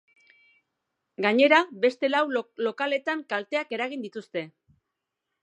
[1.25, 2.23] Gainera, beste lau
[2.69, 4.47] lokaletan kalteak eragin dituzte.